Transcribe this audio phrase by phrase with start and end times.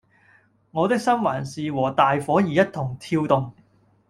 [0.71, 3.53] 我的心還是和大夥兒一同跳動